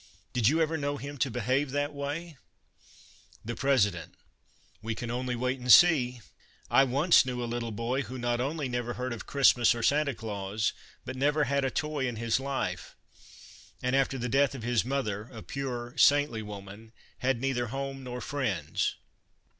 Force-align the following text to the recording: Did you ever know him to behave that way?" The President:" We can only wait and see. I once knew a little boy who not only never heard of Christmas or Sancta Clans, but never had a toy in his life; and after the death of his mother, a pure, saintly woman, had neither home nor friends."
Did 0.33 0.47
you 0.47 0.59
ever 0.63 0.77
know 0.79 0.97
him 0.97 1.19
to 1.19 1.29
behave 1.29 1.69
that 1.69 1.93
way?" 1.93 2.35
The 3.45 3.53
President:" 3.55 4.15
We 4.81 4.95
can 4.95 5.11
only 5.11 5.35
wait 5.35 5.59
and 5.59 5.71
see. 5.71 6.21
I 6.71 6.85
once 6.85 7.23
knew 7.23 7.43
a 7.43 7.45
little 7.45 7.69
boy 7.71 8.01
who 8.01 8.17
not 8.17 8.41
only 8.41 8.67
never 8.67 8.95
heard 8.95 9.13
of 9.13 9.27
Christmas 9.27 9.75
or 9.75 9.83
Sancta 9.83 10.15
Clans, 10.15 10.73
but 11.05 11.15
never 11.15 11.43
had 11.43 11.63
a 11.63 11.69
toy 11.69 12.07
in 12.07 12.15
his 12.15 12.39
life; 12.39 12.95
and 13.83 13.95
after 13.95 14.17
the 14.17 14.27
death 14.27 14.55
of 14.55 14.63
his 14.63 14.83
mother, 14.83 15.29
a 15.31 15.43
pure, 15.43 15.95
saintly 15.97 16.41
woman, 16.41 16.93
had 17.19 17.39
neither 17.39 17.67
home 17.67 18.03
nor 18.03 18.21
friends." 18.21 18.95